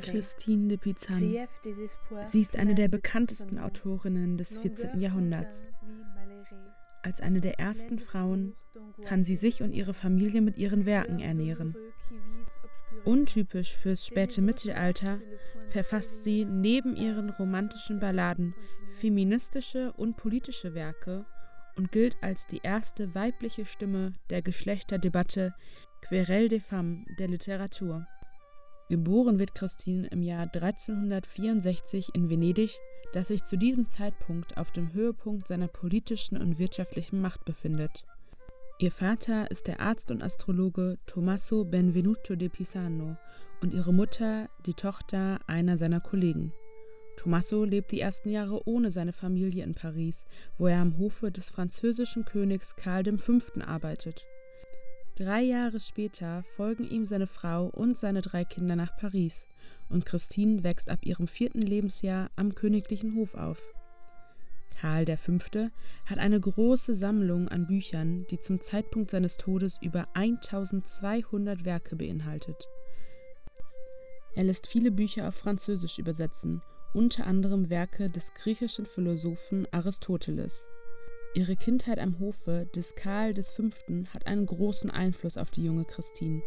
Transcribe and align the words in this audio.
Christine 0.00 0.68
de 0.68 0.78
Pizan. 0.78 1.46
Sie 2.26 2.40
ist 2.40 2.56
eine 2.56 2.74
der 2.74 2.88
bekanntesten 2.88 3.58
Autorinnen 3.58 4.38
des 4.38 4.56
14. 4.56 4.98
Jahrhunderts. 4.98 5.68
Als 7.02 7.20
eine 7.20 7.42
der 7.42 7.60
ersten 7.60 7.98
Frauen 7.98 8.54
kann 9.04 9.24
sie 9.24 9.36
sich 9.36 9.62
und 9.62 9.72
ihre 9.72 9.92
Familie 9.92 10.40
mit 10.40 10.56
ihren 10.56 10.86
Werken 10.86 11.20
ernähren. 11.20 11.76
Untypisch 13.04 13.76
fürs 13.76 14.06
späte 14.06 14.40
Mittelalter 14.40 15.20
verfasst 15.68 16.24
sie 16.24 16.46
neben 16.46 16.96
ihren 16.96 17.28
romantischen 17.28 18.00
Balladen 18.00 18.54
feministische 19.00 19.92
und 19.92 20.16
politische 20.16 20.74
Werke 20.74 21.26
und 21.76 21.92
gilt 21.92 22.16
als 22.22 22.46
die 22.46 22.60
erste 22.62 23.14
weibliche 23.14 23.64
Stimme 23.64 24.14
der 24.30 24.42
Geschlechterdebatte 24.42 25.54
Querelle 26.00 26.48
des 26.48 26.62
Femmes 26.62 27.06
der 27.18 27.28
Literatur. 27.28 28.06
Geboren 28.88 29.38
wird 29.38 29.54
Christine 29.54 30.06
im 30.08 30.22
Jahr 30.22 30.48
1364 30.52 32.14
in 32.14 32.30
Venedig, 32.30 32.78
das 33.12 33.28
sich 33.28 33.44
zu 33.44 33.56
diesem 33.56 33.88
Zeitpunkt 33.88 34.56
auf 34.56 34.70
dem 34.70 34.92
Höhepunkt 34.94 35.46
seiner 35.46 35.68
politischen 35.68 36.38
und 36.38 36.58
wirtschaftlichen 36.58 37.20
Macht 37.20 37.44
befindet. 37.44 38.04
Ihr 38.78 38.92
Vater 38.92 39.50
ist 39.50 39.66
der 39.66 39.80
Arzt 39.80 40.10
und 40.10 40.22
Astrologe 40.22 40.98
Tommaso 41.06 41.64
Benvenuto 41.64 42.36
de 42.36 42.48
Pisano 42.48 43.16
und 43.60 43.74
ihre 43.74 43.92
Mutter 43.92 44.48
die 44.66 44.74
Tochter 44.74 45.40
einer 45.46 45.76
seiner 45.76 46.00
Kollegen. 46.00 46.52
Tommaso 47.16 47.64
lebt 47.64 47.90
die 47.90 48.00
ersten 48.00 48.30
Jahre 48.30 48.66
ohne 48.66 48.92
seine 48.92 49.12
Familie 49.12 49.64
in 49.64 49.74
Paris, 49.74 50.24
wo 50.56 50.68
er 50.68 50.80
am 50.80 50.96
Hofe 50.98 51.32
des 51.32 51.50
französischen 51.50 52.24
Königs 52.24 52.76
Karl 52.76 53.04
V. 53.18 53.38
arbeitet. 53.60 54.24
Drei 55.18 55.42
Jahre 55.42 55.80
später 55.80 56.44
folgen 56.54 56.88
ihm 56.88 57.04
seine 57.04 57.26
Frau 57.26 57.66
und 57.66 57.98
seine 57.98 58.20
drei 58.20 58.44
Kinder 58.44 58.76
nach 58.76 58.96
Paris, 58.96 59.46
und 59.88 60.06
Christine 60.06 60.62
wächst 60.62 60.90
ab 60.90 61.00
ihrem 61.04 61.26
vierten 61.26 61.60
Lebensjahr 61.60 62.30
am 62.36 62.54
königlichen 62.54 63.16
Hof 63.16 63.34
auf. 63.34 63.60
Karl 64.80 65.06
V. 65.16 65.32
hat 66.06 66.18
eine 66.18 66.38
große 66.38 66.94
Sammlung 66.94 67.48
an 67.48 67.66
Büchern, 67.66 68.26
die 68.30 68.38
zum 68.38 68.60
Zeitpunkt 68.60 69.10
seines 69.10 69.38
Todes 69.38 69.76
über 69.82 70.06
1200 70.14 71.64
Werke 71.64 71.96
beinhaltet. 71.96 72.68
Er 74.36 74.44
lässt 74.44 74.68
viele 74.68 74.92
Bücher 74.92 75.26
auf 75.26 75.34
Französisch 75.34 75.98
übersetzen, 75.98 76.62
unter 76.94 77.26
anderem 77.26 77.70
Werke 77.70 78.06
des 78.06 78.32
griechischen 78.34 78.86
Philosophen 78.86 79.66
Aristoteles. 79.72 80.68
Ihre 81.34 81.56
Kindheit 81.56 81.98
am 81.98 82.18
Hofe 82.18 82.66
des 82.74 82.94
Karl 82.94 83.34
V. 83.34 83.70
hat 84.12 84.26
einen 84.26 84.46
großen 84.46 84.90
Einfluss 84.90 85.36
auf 85.36 85.50
die 85.50 85.64
junge 85.64 85.84
Christine. 85.84 86.42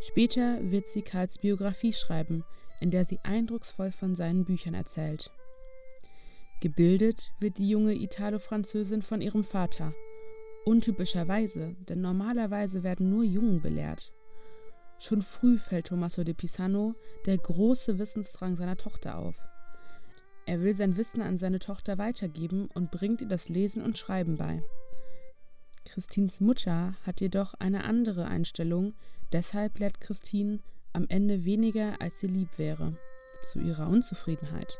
Später 0.00 0.58
wird 0.62 0.88
sie 0.88 1.02
Karls 1.02 1.38
Biografie 1.38 1.92
schreiben, 1.92 2.44
in 2.80 2.90
der 2.90 3.04
sie 3.04 3.20
eindrucksvoll 3.22 3.92
von 3.92 4.14
seinen 4.14 4.44
Büchern 4.44 4.74
erzählt. 4.74 5.30
Gebildet 6.60 7.32
wird 7.38 7.58
die 7.58 7.68
junge 7.68 7.94
Italo-Französin 7.94 9.02
von 9.02 9.20
ihrem 9.20 9.44
Vater. 9.44 9.94
Untypischerweise, 10.64 11.76
denn 11.88 12.00
normalerweise 12.00 12.82
werden 12.82 13.08
nur 13.08 13.24
Jungen 13.24 13.62
belehrt. 13.62 14.12
Schon 14.98 15.22
früh 15.22 15.58
fällt 15.58 15.86
Tommaso 15.86 16.24
de 16.24 16.34
Pisano 16.34 16.94
der 17.26 17.38
große 17.38 17.98
Wissensdrang 17.98 18.56
seiner 18.56 18.76
Tochter 18.76 19.18
auf. 19.18 19.36
Er 20.46 20.62
will 20.62 20.74
sein 20.74 20.96
Wissen 20.96 21.22
an 21.22 21.38
seine 21.38 21.58
Tochter 21.58 21.98
weitergeben 21.98 22.68
und 22.72 22.92
bringt 22.92 23.20
ihr 23.20 23.28
das 23.28 23.48
Lesen 23.48 23.82
und 23.82 23.98
Schreiben 23.98 24.36
bei. 24.36 24.62
Christines 25.84 26.40
Mutter 26.40 26.94
hat 27.04 27.20
jedoch 27.20 27.54
eine 27.54 27.84
andere 27.84 28.26
Einstellung, 28.26 28.94
deshalb 29.32 29.78
lehrt 29.78 30.00
Christine 30.00 30.60
am 30.92 31.06
Ende 31.08 31.44
weniger, 31.44 32.00
als 32.00 32.20
sie 32.20 32.28
lieb 32.28 32.58
wäre, 32.58 32.96
zu 33.52 33.58
ihrer 33.58 33.88
Unzufriedenheit. 33.88 34.78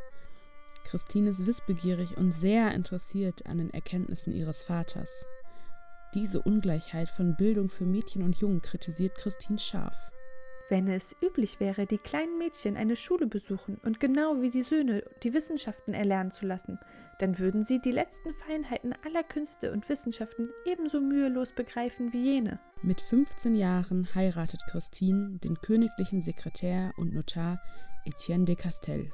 Christine 0.84 1.31
ist 1.31 1.47
wissbegierig 1.47 2.17
und 2.17 2.33
sehr 2.33 2.73
interessiert 2.73 3.45
an 3.46 3.58
den 3.58 3.70
Erkenntnissen 3.74 4.33
ihres 4.33 4.62
Vaters. 4.62 5.27
Diese 6.14 6.41
Ungleichheit 6.41 7.08
von 7.08 7.36
Bildung 7.36 7.68
für 7.68 7.85
Mädchen 7.85 8.23
und 8.23 8.36
Jungen 8.36 8.62
kritisiert 8.62 9.17
Christine 9.17 9.58
scharf. 9.58 9.96
Wenn 10.69 10.89
es 10.89 11.15
üblich 11.23 11.61
wäre, 11.61 11.87
die 11.87 11.99
kleinen 11.99 12.39
Mädchen 12.39 12.77
eine 12.77 12.97
Schule 12.97 13.29
besuchen 13.29 13.79
und 13.85 14.01
genau 14.01 14.43
wie 14.43 14.51
die 14.51 14.63
Söhne 14.63 15.05
die 15.23 15.33
Wissenschaften 15.33 15.95
erlernen 15.95 16.33
zu 16.33 16.45
lassen, 16.45 16.81
dann 17.21 17.39
würden 17.39 17.63
sie 17.63 17.81
die 17.81 17.93
letzten 17.93 18.35
Feinheiten 18.35 18.93
aller 19.05 19.23
Künste 19.23 19.71
und 19.71 19.89
Wissenschaften 19.89 20.49
ebenso 20.65 21.01
mühelos 21.01 21.53
begreifen 21.53 22.13
wie 22.13 22.33
jene. 22.33 22.59
Mit 22.83 23.01
15 23.01 23.55
Jahren 23.55 24.13
heiratet 24.13 24.61
Christine 24.69 25.39
den 25.39 25.55
königlichen 25.61 26.21
Sekretär 26.21 26.93
und 26.97 27.15
Notar 27.15 27.63
Etienne 28.05 28.45
de 28.45 28.57
Castel. 28.57 29.13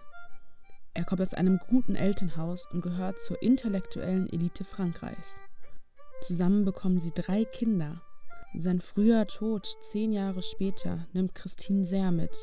Er 0.95 1.05
kommt 1.05 1.21
aus 1.21 1.35
einem 1.35 1.61
guten 1.69 1.97
Elternhaus 1.97 2.67
und 2.73 2.81
gehört 2.81 3.19
zur 3.19 3.43
intellektuellen 3.43 4.27
Elite 4.33 4.65
Frankreichs. 4.65 5.37
Zusammen 6.23 6.65
bekommen 6.65 6.99
sie 6.99 7.13
drei 7.15 7.45
Kinder 7.45 8.01
sein 8.61 8.81
früher 8.81 9.27
Tod 9.27 9.67
zehn 9.81 10.13
Jahre 10.13 10.43
später 10.43 11.07
nimmt 11.13 11.35
Christine 11.35 11.87
sehr 11.87 12.11
mit. 12.11 12.37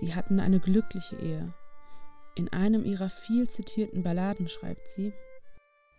Sie 0.00 0.14
hatten 0.14 0.40
eine 0.40 0.60
glückliche 0.60 1.16
Ehe. 1.16 1.54
In 2.34 2.52
einem 2.52 2.84
ihrer 2.84 3.10
viel 3.10 3.48
zitierten 3.48 4.02
Balladen 4.02 4.48
schreibt 4.48 4.88
sie: 4.88 5.12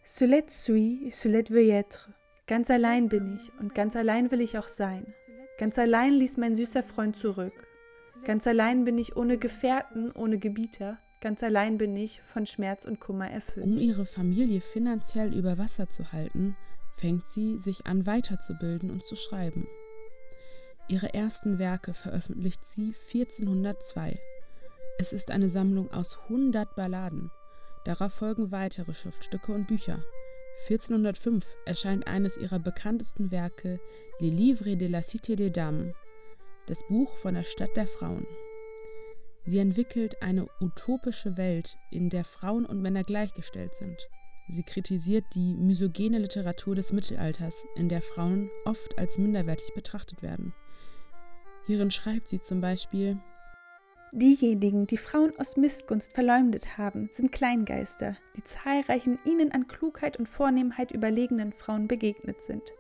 Solet 0.04 0.50
suis, 0.50 1.12
solet 1.12 1.52
veux 1.52 1.70
être. 1.70 2.10
Ganz 2.48 2.70
allein 2.70 3.10
bin 3.10 3.36
ich 3.36 3.52
und 3.60 3.76
ganz 3.76 3.96
allein 3.96 4.32
will 4.32 4.42
ich 4.42 4.58
auch 4.58 4.68
sein. 4.68 5.14
Ganz 5.58 5.78
allein 5.78 6.14
ließ 6.14 6.38
mein 6.38 6.56
süßer 6.56 6.84
Freund 6.84 7.16
zurück. 7.16 7.68
Ganz 8.24 8.48
allein 8.48 8.84
bin 8.84 8.98
ich 8.98 9.16
ohne 9.16 9.38
Gefährten, 9.38 10.12
ohne 10.12 10.38
Gebieter. 10.38 11.00
Ganz 11.22 11.44
allein 11.44 11.78
bin 11.78 11.96
ich 11.96 12.22
von 12.24 12.46
Schmerz 12.48 12.86
und 12.86 13.00
Kummer 13.00 13.30
erfüllt. 13.30 13.66
Um 13.66 13.78
ihre 13.78 14.06
Familie 14.06 14.60
finanziell 14.60 15.34
über 15.36 15.60
Wasser 15.60 15.88
zu 15.88 16.12
halten, 16.12 16.58
fängt 17.02 17.26
sie 17.26 17.58
sich 17.58 17.88
an 17.88 18.06
weiterzubilden 18.06 18.92
und 18.92 19.04
zu 19.04 19.16
schreiben. 19.16 19.68
Ihre 20.88 21.14
ersten 21.14 21.58
Werke 21.58 21.94
veröffentlicht 21.94 22.64
sie 22.64 22.94
1402. 23.14 24.20
Es 25.00 25.12
ist 25.12 25.32
eine 25.32 25.50
Sammlung 25.50 25.92
aus 25.92 26.18
100 26.30 26.76
Balladen. 26.76 27.32
Darauf 27.86 28.14
folgen 28.14 28.52
weitere 28.52 28.94
Schriftstücke 28.94 29.52
und 29.52 29.68
Bücher. 29.68 30.04
1405 30.70 31.44
erscheint 31.66 32.06
eines 32.06 32.38
ihrer 32.38 32.60
bekanntesten 32.60 33.32
Werke, 33.32 33.80
Les 34.20 34.32
Livres 34.32 34.78
de 34.78 34.88
la 34.88 35.00
Cité 35.00 35.36
des 35.36 35.52
Dames, 35.52 35.96
das 36.68 36.86
Buch 36.88 37.18
von 37.18 37.34
der 37.34 37.44
Stadt 37.44 37.76
der 37.76 37.88
Frauen. 37.88 38.28
Sie 39.44 39.58
entwickelt 39.58 40.22
eine 40.22 40.48
utopische 40.60 41.36
Welt, 41.36 41.78
in 41.90 42.10
der 42.10 42.24
Frauen 42.24 42.66
und 42.68 42.80
Männer 42.80 43.04
gleichgestellt 43.04 43.74
sind. 43.74 44.08
Sie 44.48 44.64
kritisiert 44.64 45.26
die 45.34 45.54
misogene 45.56 46.18
Literatur 46.18 46.76
des 46.76 46.92
Mittelalters, 46.92 47.66
in 47.76 47.90
der 47.90 48.02
Frauen 48.02 48.50
oft 48.66 48.98
als 48.98 49.18
minderwertig 49.18 49.74
betrachtet 49.74 50.22
werden. 50.22 50.54
Hierin 51.68 51.92
schreibt 51.92 52.28
sie 52.28 52.42
zum 52.42 52.60
Beispiel 52.60 53.20
Diejenigen, 54.14 54.88
die 54.88 54.98
Frauen 54.98 55.32
aus 55.38 55.56
Missgunst 55.56 56.14
verleumdet 56.14 56.78
haben, 56.78 57.08
sind 57.14 57.32
Kleingeister, 57.32 58.18
die 58.36 58.44
zahlreichen 58.44 59.18
ihnen 59.24 59.54
an 59.54 59.68
Klugheit 59.68 60.18
und 60.18 60.28
Vornehmheit 60.28 60.92
überlegenen 60.92 61.54
Frauen 61.54 61.88
begegnet 61.88 62.42
sind. 62.42 62.74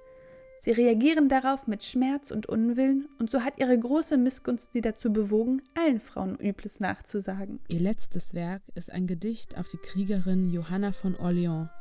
Sie 0.63 0.73
reagieren 0.73 1.27
darauf 1.27 1.65
mit 1.65 1.83
Schmerz 1.83 2.29
und 2.29 2.45
Unwillen, 2.45 3.09
und 3.17 3.31
so 3.31 3.41
hat 3.41 3.57
ihre 3.57 3.75
große 3.79 4.15
Missgunst 4.15 4.73
sie 4.73 4.81
dazu 4.81 5.11
bewogen, 5.11 5.63
allen 5.73 5.99
Frauen 5.99 6.35
Übles 6.35 6.79
nachzusagen. 6.79 7.59
Ihr 7.67 7.79
letztes 7.79 8.35
Werk 8.35 8.61
ist 8.75 8.91
ein 8.91 9.07
Gedicht 9.07 9.57
auf 9.57 9.67
die 9.69 9.79
Kriegerin 9.79 10.53
Johanna 10.53 10.91
von 10.91 11.15
Orléans. 11.15 11.71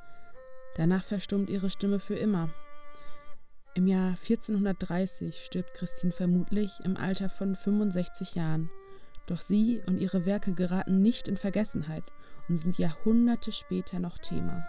Danach 0.77 1.05
verstummt 1.05 1.51
ihre 1.51 1.69
Stimme 1.69 1.99
für 1.99 2.17
immer. 2.17 2.55
Im 3.75 3.87
Jahr 3.87 4.17
1430 4.27 5.45
stirbt 5.45 5.75
Christine 5.75 6.13
vermutlich 6.13 6.73
im 6.83 6.97
Alter 6.97 7.29
von 7.29 7.57
65 7.57 8.35
Jahren. 8.35 8.71
Doch 9.27 9.41
sie 9.41 9.83
und 9.85 9.99
ihre 9.99 10.25
Werke 10.25 10.55
geraten 10.55 11.03
nicht 11.03 11.29
in 11.29 11.37
Vergessenheit 11.37 12.05
und 12.49 12.57
sind 12.57 12.79
Jahrhunderte 12.79 13.53
später 13.53 13.99
noch 13.99 14.17
Thema. 14.17 14.65